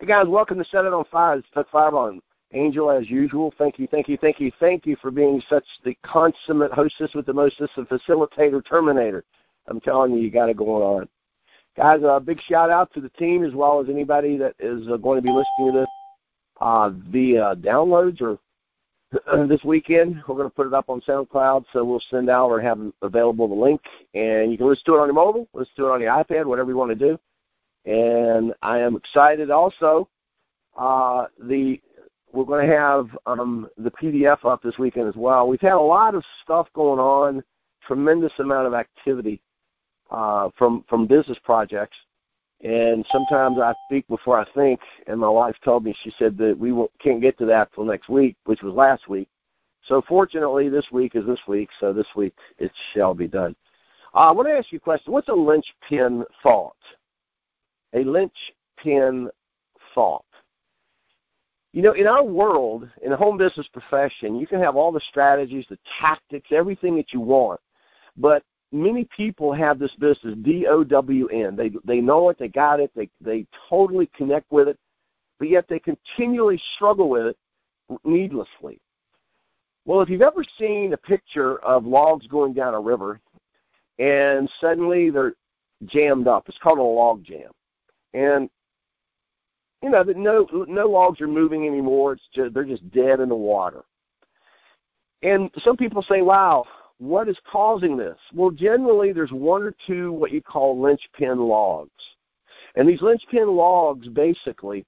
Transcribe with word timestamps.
Hey 0.00 0.06
guys, 0.06 0.28
welcome 0.28 0.58
to 0.58 0.64
Set 0.64 0.84
It 0.84 0.92
on 0.92 1.04
Fire. 1.10 1.38
It's 1.38 1.48
Doug 1.52 1.66
Firebaugh. 1.74 2.20
Angel, 2.52 2.88
as 2.88 3.10
usual, 3.10 3.52
thank 3.58 3.80
you, 3.80 3.88
thank 3.88 4.08
you, 4.08 4.16
thank 4.16 4.38
you, 4.38 4.52
thank 4.60 4.86
you 4.86 4.94
for 5.02 5.10
being 5.10 5.42
such 5.50 5.64
the 5.84 5.92
consummate 6.04 6.70
hostess 6.70 7.10
with 7.16 7.26
the 7.26 7.32
mostest 7.32 7.72
and 7.76 7.88
facilitator 7.88 8.64
terminator. 8.64 9.24
I'm 9.66 9.80
telling 9.80 10.12
you, 10.12 10.20
you 10.20 10.30
got 10.30 10.50
it 10.50 10.56
going 10.56 10.84
on. 10.84 11.08
Guys, 11.76 12.02
a 12.04 12.20
big 12.20 12.40
shout 12.42 12.70
out 12.70 12.94
to 12.94 13.00
the 13.00 13.08
team 13.08 13.42
as 13.42 13.54
well 13.54 13.80
as 13.80 13.88
anybody 13.88 14.36
that 14.36 14.54
is 14.60 14.86
uh, 14.86 14.98
going 14.98 15.18
to 15.18 15.22
be 15.22 15.32
listening 15.32 15.72
to 15.72 15.80
this 15.80 15.88
uh, 16.60 16.90
via 17.10 17.56
downloads 17.56 18.22
or 18.22 18.38
this 19.48 19.64
weekend. 19.64 20.22
We're 20.28 20.36
going 20.36 20.48
to 20.48 20.54
put 20.54 20.68
it 20.68 20.74
up 20.74 20.88
on 20.88 21.00
SoundCloud, 21.00 21.64
so 21.72 21.84
we'll 21.84 22.00
send 22.08 22.30
out 22.30 22.50
or 22.50 22.60
have 22.60 22.78
available 23.02 23.48
the 23.48 23.54
link, 23.56 23.80
and 24.14 24.52
you 24.52 24.58
can 24.58 24.68
listen 24.68 24.84
to 24.84 24.94
it 24.94 25.00
on 25.00 25.08
your 25.08 25.14
mobile, 25.14 25.48
listen 25.54 25.74
to 25.78 25.86
it 25.86 25.90
on 25.90 26.00
your 26.00 26.12
iPad, 26.12 26.46
whatever 26.46 26.70
you 26.70 26.76
want 26.76 26.96
to 26.96 27.08
do. 27.08 27.18
And 27.88 28.52
I 28.60 28.80
am 28.80 28.96
excited 28.96 29.50
also. 29.50 30.08
Uh, 30.76 31.26
the 31.40 31.80
we're 32.32 32.44
going 32.44 32.68
to 32.68 32.76
have 32.76 33.08
um, 33.24 33.66
the 33.78 33.90
PDF 33.90 34.44
up 34.44 34.62
this 34.62 34.78
weekend 34.78 35.08
as 35.08 35.16
well. 35.16 35.48
We've 35.48 35.60
had 35.60 35.72
a 35.72 35.80
lot 35.80 36.14
of 36.14 36.22
stuff 36.44 36.68
going 36.74 37.00
on, 37.00 37.42
tremendous 37.86 38.32
amount 38.38 38.66
of 38.66 38.74
activity 38.74 39.40
uh, 40.10 40.50
from 40.58 40.84
from 40.86 41.06
business 41.06 41.38
projects, 41.42 41.96
and 42.62 43.06
sometimes 43.10 43.58
I 43.58 43.72
speak 43.88 44.06
before 44.06 44.38
I 44.38 44.44
think. 44.52 44.80
And 45.06 45.18
my 45.18 45.30
wife 45.30 45.56
told 45.64 45.84
me 45.84 45.96
she 46.02 46.12
said 46.18 46.36
that 46.36 46.58
we 46.58 46.74
can't 46.98 47.22
get 47.22 47.38
to 47.38 47.46
that 47.46 47.72
till 47.74 47.86
next 47.86 48.10
week, 48.10 48.36
which 48.44 48.62
was 48.62 48.74
last 48.74 49.08
week. 49.08 49.28
So 49.86 50.02
fortunately, 50.06 50.68
this 50.68 50.86
week 50.92 51.12
is 51.14 51.24
this 51.24 51.40
week. 51.48 51.70
So 51.80 51.94
this 51.94 52.08
week 52.14 52.34
it 52.58 52.70
shall 52.92 53.14
be 53.14 53.28
done. 53.28 53.56
Uh, 54.14 54.28
I 54.28 54.32
want 54.32 54.48
to 54.48 54.52
ask 54.52 54.70
you 54.72 54.76
a 54.76 54.80
question. 54.80 55.14
What's 55.14 55.28
a 55.28 55.32
linchpin 55.32 56.24
thought? 56.42 56.76
A 57.94 58.04
linchpin 58.04 59.28
thought. 59.94 60.24
You 61.72 61.82
know, 61.82 61.92
in 61.92 62.06
our 62.06 62.24
world, 62.24 62.88
in 63.02 63.10
the 63.10 63.16
home 63.16 63.36
business 63.36 63.68
profession, 63.72 64.36
you 64.36 64.46
can 64.46 64.60
have 64.60 64.74
all 64.76 64.90
the 64.90 65.00
strategies, 65.08 65.66
the 65.68 65.78
tactics, 66.00 66.48
everything 66.50 66.96
that 66.96 67.12
you 67.12 67.20
want, 67.20 67.60
but 68.16 68.42
many 68.72 69.06
people 69.16 69.52
have 69.52 69.78
this 69.78 69.94
business 69.98 70.34
D 70.42 70.66
O 70.66 70.82
W 70.82 71.28
N. 71.28 71.56
They 71.56 71.70
they 71.84 72.00
know 72.00 72.30
it, 72.30 72.38
they 72.38 72.48
got 72.48 72.80
it, 72.80 72.90
they 72.96 73.08
they 73.20 73.46
totally 73.68 74.10
connect 74.16 74.50
with 74.50 74.68
it, 74.68 74.78
but 75.38 75.48
yet 75.48 75.66
they 75.68 75.78
continually 75.78 76.60
struggle 76.74 77.08
with 77.08 77.26
it 77.26 77.36
needlessly. 78.04 78.80
Well, 79.84 80.00
if 80.00 80.10
you've 80.10 80.22
ever 80.22 80.44
seen 80.58 80.92
a 80.92 80.98
picture 80.98 81.58
of 81.58 81.86
logs 81.86 82.26
going 82.26 82.52
down 82.52 82.74
a 82.74 82.80
river, 82.80 83.20
and 83.98 84.50
suddenly 84.60 85.10
they're 85.10 85.34
jammed 85.86 86.28
up, 86.28 86.48
it's 86.48 86.58
called 86.58 86.78
a 86.78 86.82
log 86.82 87.24
jam, 87.24 87.50
and 88.14 88.48
you 89.82 89.90
know 89.90 90.02
that 90.04 90.16
no 90.16 90.46
no 90.66 90.86
logs 90.86 91.20
are 91.20 91.28
moving 91.28 91.66
anymore. 91.66 92.14
It's 92.14 92.28
just 92.34 92.54
they're 92.54 92.64
just 92.64 92.90
dead 92.90 93.20
in 93.20 93.28
the 93.28 93.34
water. 93.34 93.84
And 95.22 95.50
some 95.58 95.76
people 95.76 96.02
say, 96.02 96.22
"Wow, 96.22 96.64
what 96.98 97.28
is 97.28 97.38
causing 97.50 97.96
this?" 97.96 98.18
Well, 98.34 98.50
generally 98.50 99.12
there's 99.12 99.32
one 99.32 99.62
or 99.62 99.74
two 99.86 100.12
what 100.12 100.32
you 100.32 100.42
call 100.42 100.80
linchpin 100.80 101.38
logs, 101.38 101.90
and 102.74 102.88
these 102.88 103.02
linchpin 103.02 103.48
logs 103.48 104.08
basically 104.08 104.84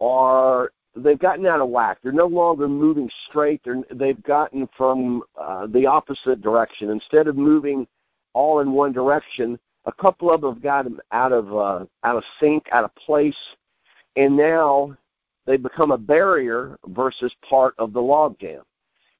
are 0.00 0.70
they've 0.96 1.18
gotten 1.18 1.46
out 1.46 1.60
of 1.60 1.68
whack. 1.68 1.98
They're 2.02 2.12
no 2.12 2.26
longer 2.26 2.68
moving 2.68 3.08
straight. 3.28 3.60
They're, 3.64 3.82
they've 3.92 4.22
gotten 4.22 4.68
from 4.76 5.22
uh, 5.40 5.66
the 5.68 5.86
opposite 5.86 6.42
direction. 6.42 6.90
Instead 6.90 7.26
of 7.26 7.36
moving 7.36 7.86
all 8.32 8.60
in 8.60 8.72
one 8.72 8.92
direction, 8.92 9.58
a 9.98 10.02
couple 10.02 10.30
of 10.30 10.40
them 10.40 10.54
have 10.54 10.62
gotten 10.62 10.98
out 11.12 11.32
of 11.32 11.54
uh, 11.54 11.84
out 12.04 12.16
of 12.16 12.24
sync, 12.38 12.66
out 12.72 12.84
of 12.84 12.94
place 12.94 13.36
and 14.16 14.36
now 14.36 14.96
they 15.46 15.56
become 15.56 15.90
a 15.90 15.98
barrier 15.98 16.78
versus 16.88 17.34
part 17.48 17.74
of 17.78 17.92
the 17.92 18.00
log 18.00 18.38
jam. 18.38 18.62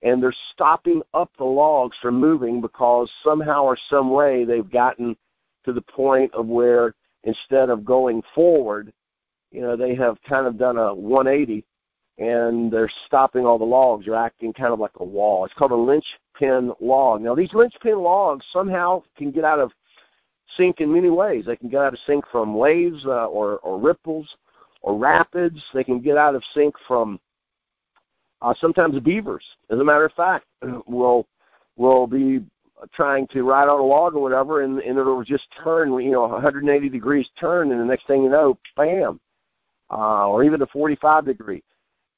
And 0.03 0.23
they're 0.23 0.35
stopping 0.53 1.03
up 1.13 1.31
the 1.37 1.45
logs 1.45 1.97
from 2.01 2.19
moving 2.19 2.61
because 2.61 3.11
somehow 3.23 3.65
or 3.65 3.77
some 3.89 4.11
way 4.11 4.45
they've 4.45 4.71
gotten 4.71 5.17
to 5.65 5.73
the 5.73 5.83
point 5.83 6.33
of 6.35 6.47
where 6.47 6.95
instead 7.25 7.69
of 7.69 7.85
going 7.85 8.23
forward, 8.35 8.93
you 9.51 9.61
know, 9.61 9.77
they 9.77 9.95
have 9.95 10.17
kind 10.27 10.47
of 10.47 10.59
done 10.59 10.79
a 10.79 10.95
180 10.95 11.65
and 12.17 12.73
they're 12.73 12.91
stopping 13.07 13.45
all 13.45 13.59
the 13.59 13.65
logs. 13.65 14.07
They're 14.07 14.15
acting 14.15 14.53
kind 14.53 14.73
of 14.73 14.81
like 14.81 14.93
a 14.97 15.05
wall. 15.05 15.45
It's 15.45 15.55
called 15.55 15.73
a 15.73 15.75
linchpin 15.75 16.73
log. 16.81 17.21
Now, 17.21 17.35
these 17.35 17.53
linchpin 17.53 17.99
logs 17.99 18.45
somehow 18.53 19.03
can 19.17 19.31
get 19.31 19.45
out 19.45 19.59
of 19.59 19.73
sync 20.57 20.81
in 20.81 20.93
many 20.93 21.11
ways. 21.11 21.45
They 21.47 21.57
can 21.57 21.69
get 21.69 21.81
out 21.81 21.93
of 21.93 21.99
sync 22.07 22.25
from 22.31 22.55
waves 22.55 23.05
uh, 23.07 23.27
or, 23.27 23.59
or 23.59 23.79
ripples 23.79 24.29
or 24.83 24.97
rapids. 24.97 25.63
They 25.75 25.85
can 25.85 26.01
get 26.01 26.17
out 26.17 26.35
of 26.35 26.43
sync 26.55 26.75
from 26.87 27.21
uh, 28.43 28.55
sometimes 28.61 28.99
beavers. 29.01 29.45
As 29.71 29.79
a 29.79 29.85
matter 29.85 30.05
of 30.05 30.13
fact, 30.13 30.47
will 30.87 31.27
will 31.77 32.07
be 32.07 32.45
trying 32.93 33.27
to 33.29 33.43
ride 33.43 33.69
on 33.69 33.79
a 33.81 33.83
log 33.83 34.15
or 34.15 34.23
whatever, 34.23 34.63
and, 34.63 34.81
and 34.81 34.99
it'll 34.99 35.25
just 35.25 35.47
turn, 35.63 35.93
you 36.01 36.11
know, 36.11 36.23
180 36.23 36.89
degrees 36.89 37.29
turn, 37.39 37.73
and 37.73 37.81
the 37.81 37.85
next 37.85 38.07
thing 38.07 38.23
you 38.23 38.31
know, 38.31 38.59
bam, 38.77 39.21
uh, 39.91 40.29
or 40.29 40.45
even 40.45 40.63
a 40.63 40.67
45 40.67 41.27
degree. 41.27 41.63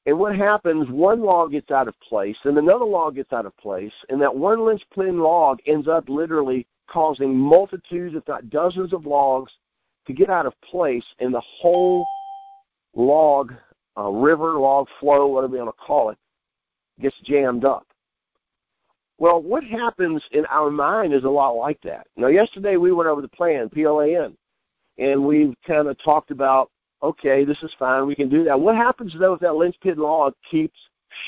And 0.06 0.19
what 0.19 0.37
happens, 0.37 0.88
one 0.91 1.20
log 1.20 1.53
gets 1.53 1.70
out 1.70 1.88
of 1.88 1.99
place, 2.00 2.37
and 2.44 2.59
another 2.59 2.84
log 2.84 3.16
gets 3.16 3.32
out 3.32 3.47
of 3.47 3.56
place, 3.56 3.93
and 4.09 4.20
that 4.20 4.34
one 4.34 4.64
linchpin 4.64 5.20
log 5.20 5.59
ends 5.66 5.87
up 5.87 6.09
literally 6.09 6.66
causing 6.88 7.37
multitudes, 7.37 8.15
if 8.16 8.26
not 8.28 8.50
dozens 8.50 8.93
of 8.93 9.06
logs 9.06 9.53
to 10.06 10.12
get 10.12 10.31
out 10.31 10.47
of 10.47 10.53
place, 10.62 11.04
and 11.20 11.32
the 11.32 11.43
whole 11.60 12.04
log, 12.94 13.53
uh, 13.97 14.09
river, 14.09 14.59
log 14.59 14.88
flow, 15.00 15.26
whatever 15.26 15.56
you 15.56 15.62
want 15.62 15.76
to 15.76 15.84
call 15.84 16.10
it, 16.10 16.19
gets 17.00 17.16
jammed 17.25 17.65
up. 17.65 17.87
Well, 19.19 19.41
what 19.41 19.62
happens 19.62 20.22
in 20.32 20.44
our 20.47 20.70
mind 20.70 21.15
is 21.15 21.25
a 21.25 21.28
lot 21.28 21.53
like 21.53 21.81
that. 21.82 22.06
Now, 22.16 22.26
yesterday 22.26 22.76
we 22.76 22.93
went 22.93 23.09
over 23.09 23.22
the 23.22 23.28
plan, 23.28 23.69
P-L-A-N, 23.69 24.37
and 24.99 25.25
we 25.25 25.54
kind 25.66 25.87
of 25.87 25.97
talked 26.03 26.32
about, 26.32 26.70
okay, 27.03 27.44
this 27.44 27.62
is 27.62 27.72
fine, 27.78 28.06
we 28.06 28.16
can 28.16 28.28
do 28.28 28.43
that. 28.44 28.59
What 28.59 28.75
happens, 28.75 29.14
though, 29.16 29.34
if 29.34 29.41
that 29.41 29.54
linchpin 29.54 29.99
log 29.99 30.34
keeps 30.50 30.78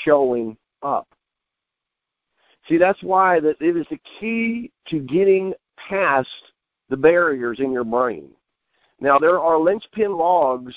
showing 0.04 0.56
up? 0.82 1.06
See, 2.68 2.78
that's 2.78 3.02
why 3.02 3.40
that 3.40 3.60
it 3.60 3.76
is 3.76 3.86
the 3.90 4.00
key 4.18 4.72
to 4.88 4.98
getting 5.00 5.52
past 5.76 6.28
the 6.88 6.96
barriers 6.96 7.60
in 7.60 7.72
your 7.72 7.84
brain. 7.84 8.30
Now, 9.00 9.18
there 9.18 9.40
are 9.40 9.58
linchpin 9.58 10.16
logs 10.16 10.74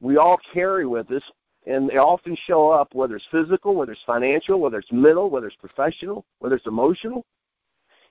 we 0.00 0.16
all 0.16 0.38
carry 0.52 0.86
with 0.86 1.10
us, 1.10 1.22
and 1.66 1.88
they 1.88 1.96
often 1.96 2.36
show 2.46 2.70
up 2.70 2.94
whether 2.94 3.16
it's 3.16 3.26
physical, 3.30 3.74
whether 3.74 3.92
it's 3.92 4.02
financial, 4.04 4.58
whether 4.58 4.78
it's 4.78 4.90
mental, 4.90 5.30
whether 5.30 5.46
it's 5.46 5.56
professional, 5.56 6.24
whether 6.38 6.56
it's 6.56 6.66
emotional. 6.66 7.24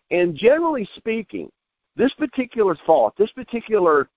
And 0.09 0.35
generally 0.35 0.87
speaking, 0.95 1.49
this 1.95 2.13
particular 2.13 2.77
thought, 2.85 3.17
this 3.17 3.31
particular, 3.31 4.09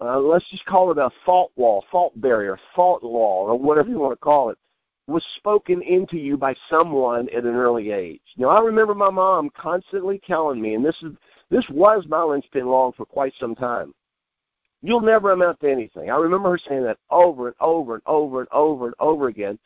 uh, 0.00 0.18
let's 0.18 0.48
just 0.50 0.64
call 0.64 0.90
it 0.90 0.98
a 0.98 1.10
fault 1.24 1.52
wall, 1.56 1.84
fault 1.90 2.18
barrier, 2.20 2.58
fault 2.74 3.02
wall, 3.02 3.46
or 3.46 3.58
whatever 3.58 3.88
you 3.88 3.98
want 3.98 4.12
to 4.12 4.24
call 4.24 4.50
it, 4.50 4.58
was 5.06 5.24
spoken 5.36 5.82
into 5.82 6.16
you 6.16 6.36
by 6.36 6.54
someone 6.68 7.28
at 7.28 7.44
an 7.44 7.54
early 7.54 7.90
age. 7.92 8.20
Now, 8.36 8.48
I 8.48 8.60
remember 8.60 8.94
my 8.94 9.10
mom 9.10 9.50
constantly 9.56 10.20
telling 10.26 10.60
me, 10.60 10.74
and 10.74 10.84
this 10.84 10.96
is 11.02 11.12
this 11.48 11.64
was 11.70 12.04
my 12.08 12.22
linchpin 12.22 12.66
log 12.66 12.96
for 12.96 13.06
quite 13.06 13.32
some 13.38 13.54
time. 13.54 13.94
You'll 14.82 15.00
never 15.00 15.30
amount 15.30 15.60
to 15.60 15.70
anything. 15.70 16.10
I 16.10 16.16
remember 16.16 16.50
her 16.50 16.58
saying 16.58 16.82
that 16.84 16.98
over 17.10 17.48
and 17.48 17.56
over 17.60 17.94
and 17.94 18.02
over 18.06 18.40
and 18.40 18.48
over 18.52 18.86
and 18.86 18.94
over 18.98 19.28
again. 19.28 19.58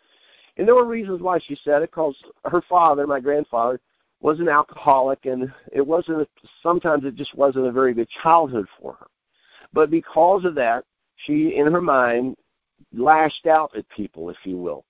And 0.57 0.69
there 0.69 0.75
were 0.75 0.85
reasons 0.85 1.23
why 1.23 1.39
she 1.39 1.57
said 1.65 1.83
it, 1.83 1.91
because 1.91 2.15
her 2.45 2.63
father, 2.69 3.07
my 3.07 3.21
grandfather, 3.21 3.81
was 4.21 4.41
an 4.41 4.49
alcoholic, 4.49 5.25
and 5.25 5.51
it 5.73 5.87
wasn't. 5.87 6.21
A, 6.21 6.29
Sometimes 6.63 7.05
it 7.05 7.15
just 7.15 7.35
wasn't 7.35 7.67
a 7.67 7.73
very 7.73 7.95
good 7.95 8.09
childhood 8.23 8.67
for 8.79 8.93
her. 8.95 9.07
But 9.73 9.91
because 9.91 10.45
of 10.45 10.55
that, 10.57 10.85
she, 11.17 11.55
in 11.57 11.73
her 11.73 11.81
mind, 11.81 12.37
lashed 12.93 13.47
out 13.47 13.75
at 13.77 13.89
people, 13.89 14.29
if 14.29 14.37
you 14.45 14.59
will. 14.59 14.85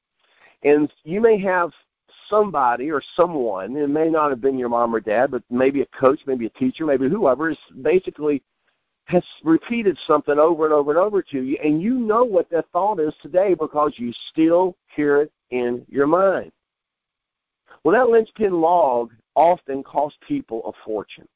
And 0.62 0.92
you 1.04 1.20
may 1.20 1.38
have 1.40 1.72
somebody 2.28 2.90
or 2.90 3.02
someone, 3.16 3.76
it 3.76 3.88
may 3.88 4.08
not 4.08 4.30
have 4.30 4.40
been 4.40 4.58
your 4.58 4.68
mom 4.68 4.94
or 4.94 5.00
dad, 5.00 5.30
but 5.30 5.42
maybe 5.50 5.82
a 5.82 5.86
coach, 5.86 6.20
maybe 6.26 6.46
a 6.46 6.50
teacher, 6.50 6.84
maybe 6.84 7.08
whoever, 7.08 7.50
is 7.50 7.58
basically 7.82 8.42
has 9.10 9.24
repeated 9.42 9.98
something 10.06 10.38
over 10.38 10.64
and 10.64 10.72
over 10.72 10.92
and 10.92 10.98
over 10.98 11.20
to 11.20 11.42
you, 11.42 11.58
and 11.62 11.82
you 11.82 11.94
know 11.94 12.22
what 12.22 12.48
that 12.50 12.66
thought 12.72 13.00
is 13.00 13.12
today 13.20 13.54
because 13.54 13.94
you 13.96 14.12
still 14.30 14.76
hear 14.94 15.22
it 15.22 15.32
in 15.50 15.84
your 15.88 16.06
mind. 16.06 16.52
Well, 17.82 17.94
that 17.94 18.10
linchpin 18.10 18.60
log 18.60 19.10
often 19.34 19.82
costs 19.82 20.18
people 20.26 20.62
a 20.64 20.72
fortune 20.84 21.26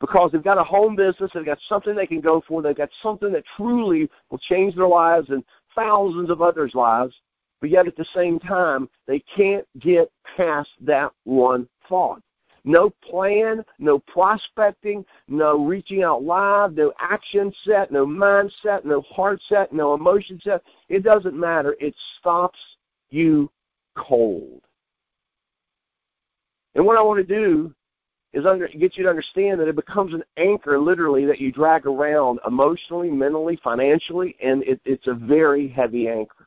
because 0.00 0.30
they've 0.32 0.42
got 0.42 0.58
a 0.58 0.64
home 0.64 0.94
business, 0.94 1.30
they've 1.32 1.44
got 1.44 1.58
something 1.68 1.94
they 1.94 2.06
can 2.06 2.20
go 2.20 2.42
for, 2.46 2.60
they've 2.60 2.76
got 2.76 2.90
something 3.02 3.32
that 3.32 3.44
truly 3.56 4.08
will 4.30 4.38
change 4.38 4.74
their 4.74 4.86
lives 4.86 5.30
and 5.30 5.44
thousands 5.74 6.30
of 6.30 6.42
others' 6.42 6.74
lives, 6.74 7.14
but 7.60 7.70
yet 7.70 7.86
at 7.86 7.96
the 7.96 8.06
same 8.14 8.38
time, 8.38 8.88
they 9.06 9.20
can't 9.20 9.66
get 9.78 10.10
past 10.36 10.70
that 10.80 11.12
one 11.24 11.68
thought. 11.88 12.22
No 12.64 12.90
plan, 13.02 13.64
no 13.78 13.98
prospecting, 13.98 15.04
no 15.28 15.64
reaching 15.64 16.02
out 16.02 16.22
live, 16.22 16.74
no 16.74 16.92
action 16.98 17.52
set, 17.64 17.90
no 17.90 18.06
mindset, 18.06 18.84
no 18.84 19.00
heart 19.02 19.40
set, 19.48 19.72
no 19.72 19.94
emotion 19.94 20.38
set. 20.42 20.62
It 20.88 21.02
doesn't 21.02 21.38
matter. 21.38 21.74
It 21.80 21.94
stops 22.18 22.58
you 23.10 23.50
cold. 23.96 24.60
And 26.74 26.84
what 26.84 26.98
I 26.98 27.02
want 27.02 27.26
to 27.26 27.34
do 27.34 27.74
is 28.32 28.46
under, 28.46 28.68
get 28.68 28.96
you 28.96 29.04
to 29.04 29.10
understand 29.10 29.58
that 29.58 29.68
it 29.68 29.74
becomes 29.74 30.14
an 30.14 30.22
anchor, 30.36 30.78
literally, 30.78 31.24
that 31.26 31.40
you 31.40 31.50
drag 31.50 31.86
around 31.86 32.38
emotionally, 32.46 33.10
mentally, 33.10 33.58
financially, 33.64 34.36
and 34.42 34.62
it, 34.62 34.80
it's 34.84 35.08
a 35.08 35.14
very 35.14 35.66
heavy 35.66 36.08
anchor. 36.08 36.46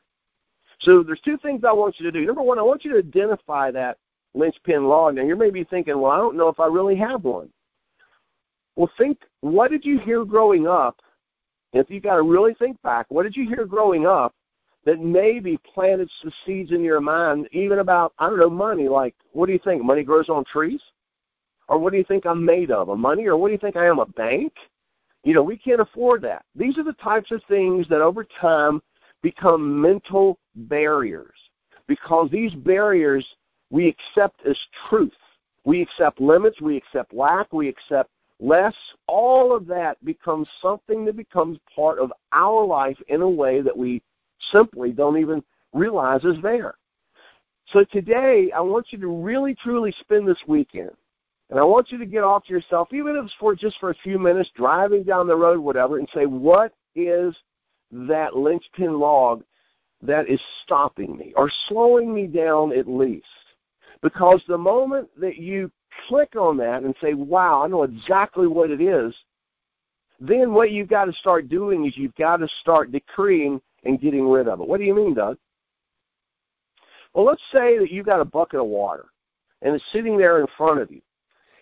So 0.84 1.02
there's 1.02 1.20
two 1.20 1.38
things 1.38 1.62
I 1.66 1.72
want 1.72 1.98
you 1.98 2.04
to 2.04 2.12
do. 2.12 2.26
Number 2.26 2.42
one, 2.42 2.58
I 2.58 2.62
want 2.62 2.84
you 2.84 2.92
to 2.92 2.98
identify 2.98 3.70
that 3.70 3.98
linchpin 4.34 4.84
log. 4.84 5.14
Now 5.14 5.22
you 5.22 5.36
may 5.36 5.50
be 5.50 5.64
thinking, 5.64 5.98
well, 5.98 6.12
I 6.12 6.18
don't 6.18 6.36
know 6.36 6.48
if 6.48 6.60
I 6.60 6.66
really 6.66 6.96
have 6.96 7.24
one. 7.24 7.48
Well, 8.76 8.90
think, 8.98 9.18
what 9.40 9.70
did 9.70 9.84
you 9.84 9.98
hear 9.98 10.24
growing 10.24 10.66
up? 10.66 11.00
If 11.72 11.90
you 11.90 12.00
got 12.00 12.16
to 12.16 12.22
really 12.22 12.54
think 12.54 12.80
back, 12.82 13.06
what 13.08 13.22
did 13.22 13.36
you 13.36 13.48
hear 13.48 13.64
growing 13.64 14.06
up 14.06 14.34
that 14.84 15.00
maybe 15.00 15.58
planted 15.74 16.10
some 16.20 16.32
seeds 16.44 16.72
in 16.72 16.82
your 16.84 17.00
mind, 17.00 17.48
even 17.52 17.78
about, 17.78 18.12
I 18.18 18.28
don't 18.28 18.38
know, 18.38 18.50
money? 18.50 18.88
Like, 18.88 19.14
what 19.32 19.46
do 19.46 19.52
you 19.52 19.60
think? 19.62 19.82
Money 19.82 20.02
grows 20.02 20.28
on 20.28 20.44
trees? 20.44 20.82
Or 21.68 21.78
what 21.78 21.92
do 21.92 21.98
you 21.98 22.04
think 22.04 22.26
I'm 22.26 22.44
made 22.44 22.70
of? 22.70 22.90
A 22.90 22.96
money? 22.96 23.26
Or 23.26 23.36
what 23.36 23.48
do 23.48 23.52
you 23.52 23.58
think 23.58 23.76
I 23.76 23.86
am? 23.86 23.98
A 23.98 24.06
bank? 24.06 24.52
You 25.24 25.34
know, 25.34 25.42
we 25.42 25.56
can't 25.56 25.80
afford 25.80 26.20
that. 26.22 26.44
These 26.54 26.76
are 26.78 26.84
the 26.84 26.92
types 26.94 27.30
of 27.30 27.42
things 27.48 27.88
that 27.88 28.02
over 28.02 28.26
time 28.40 28.82
become 29.24 29.80
mental 29.80 30.38
barriers 30.54 31.34
because 31.88 32.30
these 32.30 32.54
barriers 32.54 33.26
we 33.70 33.88
accept 33.88 34.46
as 34.46 34.56
truth. 34.88 35.16
We 35.64 35.80
accept 35.80 36.20
limits, 36.20 36.60
we 36.60 36.76
accept 36.76 37.14
lack, 37.14 37.52
we 37.52 37.66
accept 37.68 38.10
less. 38.38 38.74
All 39.08 39.56
of 39.56 39.66
that 39.66 40.04
becomes 40.04 40.46
something 40.60 41.06
that 41.06 41.16
becomes 41.16 41.58
part 41.74 41.98
of 41.98 42.12
our 42.32 42.64
life 42.64 42.98
in 43.08 43.22
a 43.22 43.28
way 43.28 43.62
that 43.62 43.76
we 43.76 44.02
simply 44.52 44.92
don't 44.92 45.18
even 45.18 45.42
realize 45.72 46.22
is 46.24 46.36
there. 46.42 46.74
So 47.68 47.82
today, 47.90 48.52
I 48.54 48.60
want 48.60 48.88
you 48.90 48.98
to 48.98 49.08
really 49.08 49.54
truly 49.54 49.92
spend 50.00 50.28
this 50.28 50.42
weekend 50.46 50.90
and 51.48 51.58
I 51.58 51.64
want 51.64 51.90
you 51.90 51.98
to 51.98 52.06
get 52.06 52.24
off 52.24 52.44
to 52.44 52.52
yourself, 52.52 52.92
even 52.92 53.16
if 53.16 53.24
it's 53.24 53.34
for 53.40 53.54
just 53.54 53.78
for 53.80 53.90
a 53.90 53.96
few 54.02 54.18
minutes, 54.18 54.50
driving 54.54 55.02
down 55.02 55.26
the 55.26 55.36
road, 55.36 55.58
whatever, 55.58 55.98
and 55.98 56.08
say, 56.14 56.26
what 56.26 56.74
is 56.94 57.34
that 58.08 58.36
linchpin 58.36 58.98
log 58.98 59.42
that 60.02 60.28
is 60.28 60.40
stopping 60.64 61.16
me 61.16 61.32
or 61.36 61.50
slowing 61.68 62.12
me 62.12 62.26
down 62.26 62.72
at 62.72 62.88
least? 62.88 63.26
Because 64.02 64.42
the 64.46 64.58
moment 64.58 65.08
that 65.18 65.36
you 65.36 65.70
click 66.08 66.36
on 66.36 66.56
that 66.58 66.82
and 66.82 66.94
say, 67.00 67.14
wow, 67.14 67.62
I 67.62 67.68
know 67.68 67.84
exactly 67.84 68.46
what 68.46 68.70
it 68.70 68.80
is, 68.80 69.14
then 70.20 70.52
what 70.52 70.70
you've 70.70 70.88
got 70.88 71.06
to 71.06 71.12
start 71.12 71.48
doing 71.48 71.86
is 71.86 71.96
you've 71.96 72.14
got 72.16 72.38
to 72.38 72.48
start 72.60 72.92
decreeing 72.92 73.60
and 73.84 74.00
getting 74.00 74.28
rid 74.28 74.48
of 74.48 74.60
it. 74.60 74.68
What 74.68 74.78
do 74.78 74.84
you 74.84 74.94
mean, 74.94 75.14
Doug? 75.14 75.38
Well, 77.14 77.24
let's 77.24 77.42
say 77.52 77.78
that 77.78 77.90
you've 77.90 78.06
got 78.06 78.20
a 78.20 78.24
bucket 78.24 78.60
of 78.60 78.66
water 78.66 79.06
and 79.62 79.74
it's 79.74 79.84
sitting 79.92 80.18
there 80.18 80.40
in 80.40 80.46
front 80.56 80.80
of 80.80 80.90
you 80.90 81.00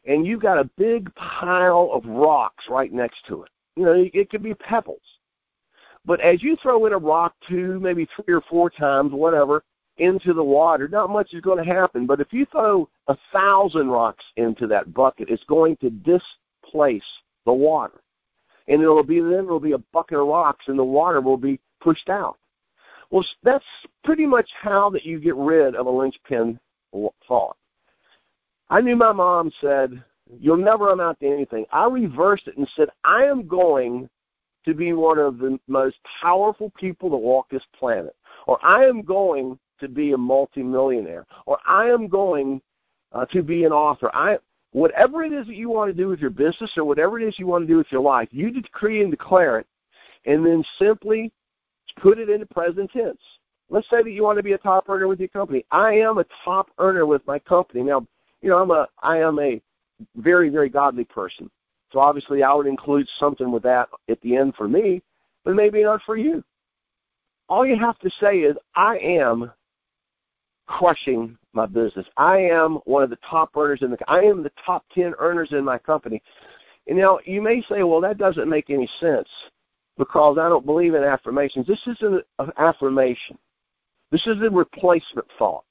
and 0.07 0.27
you've 0.27 0.43
got 0.43 0.59
a 0.59 0.71
big 0.77 1.15
pile 1.15 1.91
of 1.93 2.05
rocks 2.07 2.65
right 2.69 2.93
next 2.93 3.27
to 3.29 3.43
it. 3.43 3.51
You 3.77 3.85
know, 3.85 4.09
it 4.13 4.31
could 4.31 4.43
be 4.43 4.55
pebbles. 4.55 5.01
But 6.05 6.21
as 6.21 6.43
you 6.43 6.57
throw 6.57 6.87
in 6.87 6.93
a 6.93 6.99
rock 6.99 7.35
two, 7.49 7.79
maybe 7.81 8.09
three 8.17 8.35
or 8.35 8.41
four 8.43 8.71
times, 8.71 9.13
whatever, 9.13 9.63
into 9.99 10.33
the 10.33 10.43
water, 10.43 10.89
not 10.89 11.11
much 11.11 11.33
is 11.33 11.41
going 11.41 11.65
to 11.65 11.71
happen. 11.71 12.07
But 12.07 12.21
if 12.21 12.33
you 12.33 12.47
throw 12.47 12.89
a 13.09 13.17
thousand 13.33 13.89
rocks 13.89 14.25
into 14.37 14.67
that 14.69 14.93
bucket, 14.95 15.29
it's 15.29 15.45
going 15.45 15.77
to 15.77 15.91
displace 15.91 17.05
the 17.45 17.53
water. 17.53 18.01
And 18.69 18.81
it'll 18.81 19.05
be 19.05 19.21
then 19.21 19.45
it'll 19.45 19.61
be 19.61 19.73
a 19.73 19.79
bucket 19.79 20.19
of 20.19 20.27
rocks 20.27 20.67
and 20.69 20.79
the 20.79 20.85
water 20.85 21.21
will 21.21 21.37
be 21.37 21.61
pushed 21.81 22.09
out. 22.09 22.39
Well, 23.11 23.25
that's 23.43 23.65
pretty 24.05 24.25
much 24.25 24.49
how 24.61 24.89
that 24.91 25.05
you 25.05 25.21
get 25.21 25.37
rid 25.37 25.75
of 25.75 25.87
a 25.87 25.91
linchpin 25.91 26.59
thought. 27.29 27.57
I 28.71 28.81
knew 28.81 28.97
my 28.97 29.13
mom 29.13 29.53
said, 29.61 30.03
You'll 30.41 30.57
never 30.57 30.91
amount 30.91 31.21
to 31.21 31.27
anything. 31.27 31.67
I 31.73 31.87
reversed 31.87 32.49
it 32.49 32.57
and 32.57 32.67
said, 32.75 32.89
I 33.05 33.25
am 33.25 33.47
going 33.47 34.09
to 34.65 34.75
be 34.75 34.93
one 34.93 35.19
of 35.19 35.39
the 35.39 35.59
most 35.67 35.97
powerful 36.21 36.71
people 36.79 37.11
to 37.11 37.17
walk 37.17 37.49
this 37.51 37.65
planet. 37.79 38.15
Or 38.47 38.65
I 38.65 38.85
am 38.85 39.03
going 39.03 39.59
to 39.81 39.89
be 39.89 40.13
a 40.13 40.19
multimillionaire. 40.19 41.27
Or 41.47 41.59
I 41.67 41.87
am 41.87 42.09
going 42.09 42.61
uh, 43.13 43.27
to 43.27 43.43
be 43.43 43.65
an 43.65 43.73
author. 43.73 44.11
I 44.15 44.39
whatever 44.73 45.23
it 45.23 45.33
is 45.33 45.47
that 45.47 45.57
you 45.57 45.69
want 45.69 45.91
to 45.91 45.97
do 45.97 46.09
with 46.09 46.21
your 46.21 46.31
business 46.31 46.73
or 46.77 46.85
whatever 46.85 47.21
it 47.21 47.27
is 47.27 47.39
you 47.39 47.47
want 47.47 47.63
to 47.63 47.69
do 47.69 47.77
with 47.77 47.91
your 47.91 48.01
life, 48.01 48.29
you 48.31 48.51
decree 48.51 49.03
and 49.03 49.11
declare 49.11 49.59
it, 49.59 49.67
and 50.25 50.45
then 50.45 50.65
simply 50.79 51.31
put 52.01 52.19
it 52.19 52.31
into 52.31 52.47
present 52.47 52.91
tense. 52.91 53.21
Let's 53.69 53.89
say 53.91 54.03
that 54.03 54.11
you 54.11 54.23
want 54.23 54.39
to 54.39 54.43
be 54.43 54.53
a 54.53 54.59
top 54.59 54.89
earner 54.89 55.09
with 55.09 55.19
your 55.19 55.29
company. 55.29 55.65
I 55.71 55.95
am 55.95 56.19
a 56.19 56.25
top 56.45 56.71
earner 56.79 57.07
with 57.07 57.27
my 57.27 57.39
company. 57.39 57.83
Now, 57.83 58.07
you 58.41 58.51
know, 58.51 58.59
I'm 58.59 58.71
a 58.71 58.89
I 59.03 59.19
am 59.19 59.39
a 59.39 59.61
very 60.17 60.49
very 60.49 60.69
godly 60.69 61.05
person. 61.05 61.51
So 61.93 62.01
obviously, 62.01 62.43
I 62.43 62.55
would 62.55 62.67
include 62.67 63.07
something 63.19 63.53
with 63.53 63.63
that 63.65 63.89
at 64.09 64.21
the 64.23 64.37
end 64.37 64.55
for 64.55 64.67
me, 64.67 65.03
but 65.45 65.55
maybe 65.55 65.83
not 65.83 66.03
for 66.03 66.17
you. 66.17 66.43
All 67.49 67.67
you 67.67 67.79
have 67.79 67.99
to 67.99 68.11
say 68.19 68.39
is, 68.39 68.57
I 68.75 68.97
am 68.99 69.53
crushing 70.67 71.37
my 71.53 71.67
business. 71.67 72.07
I 72.17 72.39
am 72.39 72.77
one 72.87 73.03
of 73.03 73.11
the 73.11 73.19
top 73.29 73.51
earners 73.57 73.83
in 73.83 73.91
the. 73.91 73.99
I 74.09 74.21
am 74.23 74.43
the 74.43 74.53
top 74.65 74.85
ten 74.95 75.13
earners 75.19 75.53
in 75.53 75.65
my 75.65 75.79
company. 75.79 76.23
And 76.87 76.97
now 76.99 77.19
you 77.27 77.43
may 77.43 77.63
say, 77.63 77.83
well, 77.83 78.01
that 78.01 78.19
doesn't 78.19 78.49
make 78.49 78.71
any 78.71 78.89
sense 78.99 79.29
because 79.99 80.39
I 80.39 80.49
don't 80.49 80.67
believe 80.67 80.95
in 80.95 81.05
affirmations. 81.05 81.67
This 81.67 81.87
isn't 81.87 82.25
an 82.39 82.53
affirmation. 82.57 83.39
This 84.11 84.27
is 84.27 84.41
a 84.41 84.51
replacement 84.51 85.27
thought. 85.39 85.65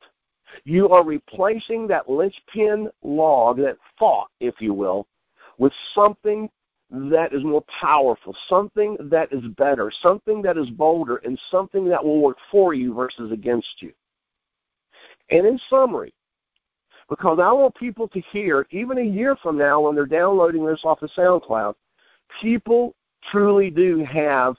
You 0.64 0.90
are 0.90 1.04
replacing 1.04 1.88
that 1.88 2.10
linchpin 2.10 2.90
log, 3.04 3.58
that 3.58 3.78
thought, 3.98 4.30
if 4.40 4.56
you 4.60 4.74
will, 4.74 5.08
with 5.62 5.74
something 5.94 6.50
that 6.90 7.34
is 7.34 7.44
more 7.44 7.64
powerful, 7.80 8.36
something 8.50 8.98
that 9.00 9.32
is 9.32 9.44
better, 9.58 9.92
something 10.02 10.42
that 10.42 10.58
is 10.58 10.68
bolder, 10.72 11.18
and 11.18 11.40
something 11.52 11.88
that 11.88 12.04
will 12.04 12.20
work 12.20 12.38
for 12.50 12.74
you 12.74 12.96
versus 12.96 13.32
against 13.32 13.76
you. 13.78 13.94
And 15.30 15.46
in 15.46 15.60
summary, 15.70 16.16
because 17.10 17.38
I 17.40 17.52
want 17.52 17.76
people 17.76 18.08
to 18.08 18.20
hear, 18.32 18.66
even 18.72 18.98
a 18.98 19.04
year 19.04 19.36
from 19.36 19.56
now 19.56 19.82
when 19.82 19.94
they're 19.94 20.08
downloading 20.08 20.66
this 20.66 20.82
off 20.84 21.04
of 21.04 21.12
SoundCloud, 21.12 21.76
people 22.42 22.96
truly 23.32 23.70
do 23.70 24.04
have 24.04 24.56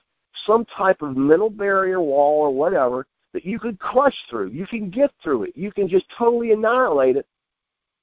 some 0.47 0.65
type 0.67 1.03
of 1.03 1.17
mental 1.17 1.51
barrier 1.51 2.01
wall 2.01 2.43
or 2.43 2.55
whatever 2.55 3.07
that 3.33 3.45
you 3.45 3.59
could 3.59 3.81
crush 3.81 4.15
through. 4.31 4.51
You 4.51 4.69
can 4.69 4.89
get 4.89 5.11
through 5.21 5.45
it. 5.45 5.57
You 5.57 5.73
can 5.73 5.89
just 5.89 6.07
totally 6.17 6.53
annihilate 6.53 7.17
it. 7.17 7.27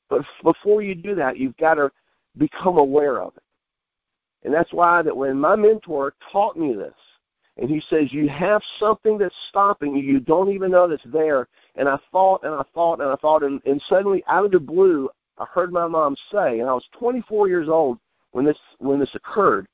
But 0.09 0.25
before 0.43 0.81
you 0.81 0.95
do 0.95 1.15
that, 1.15 1.37
you've 1.37 1.55
got 1.55 1.75
to 1.75 1.89
become 2.37 2.77
aware 2.77 3.21
of 3.21 3.35
it. 3.35 3.43
And 4.43 4.53
that's 4.53 4.71
why 4.71 5.01
that 5.01 5.15
when 5.15 5.39
my 5.39 5.55
mentor 5.55 6.13
taught 6.31 6.57
me 6.57 6.73
this, 6.73 6.93
and 7.57 7.69
he 7.69 7.81
says, 7.89 8.13
you 8.13 8.29
have 8.29 8.61
something 8.79 9.17
that's 9.17 9.35
stopping 9.49 9.95
you, 9.95 10.01
you 10.01 10.19
don't 10.21 10.49
even 10.49 10.71
know 10.71 10.87
that's 10.87 11.03
there. 11.05 11.47
And 11.75 11.89
I 11.89 11.97
thought 12.11 12.43
and 12.43 12.53
I 12.53 12.63
thought 12.73 13.01
and 13.01 13.09
I 13.09 13.15
thought, 13.15 13.43
and, 13.43 13.61
and 13.65 13.81
suddenly 13.89 14.23
out 14.27 14.45
of 14.45 14.51
the 14.51 14.59
blue, 14.59 15.09
I 15.37 15.45
heard 15.45 15.73
my 15.73 15.87
mom 15.87 16.15
say, 16.31 16.59
and 16.59 16.69
I 16.69 16.73
was 16.73 16.85
24 16.97 17.49
years 17.49 17.67
old 17.67 17.99
when 18.31 18.45
this 18.45 18.57
when 18.77 18.99
this 18.99 19.13
occurred. 19.13 19.67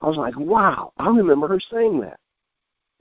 I 0.00 0.06
was 0.06 0.16
like, 0.16 0.38
wow, 0.38 0.92
I 0.96 1.08
remember 1.08 1.46
her 1.48 1.60
saying 1.70 2.00
that. 2.00 2.18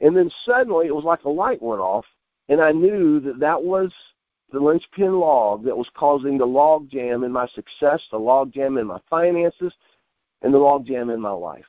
And 0.02 0.16
then 0.16 0.30
suddenly 0.46 0.88
it 0.88 0.96
was 0.96 1.06
like 1.06 1.24
a 1.24 1.30
light 1.30 1.62
went 1.62 1.82
off, 1.82 2.06
and 2.50 2.62
I 2.62 2.72
knew 2.72 3.22
that 3.22 3.40
that 3.40 3.62
was 3.62 3.92
the 4.52 4.60
linchpin 4.60 5.20
log 5.20 5.64
that 5.66 5.78
was 5.78 5.90
causing 5.96 6.38
the 6.38 6.46
log 6.46 6.90
jam 6.90 7.24
in 7.24 7.32
my 7.32 7.48
success, 7.48 8.02
the 8.12 8.18
log 8.18 8.52
jam 8.52 8.78
in 8.78 8.88
my 8.88 9.00
finances, 9.10 9.74
and 10.42 10.54
the 10.54 10.58
log 10.58 10.86
jam 10.86 11.10
in 11.10 11.22
my 11.22 11.32
life. 11.32 11.66